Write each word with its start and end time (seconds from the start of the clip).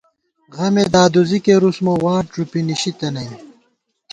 غمے 0.55 0.83
دادُوزی 0.93 1.39
کېرُس 1.45 1.77
مو، 1.85 1.93
واٹ 2.03 2.25
ݫُپی 2.33 2.61
نِشِی 2.67 2.91
تَنَئیم 2.99 3.33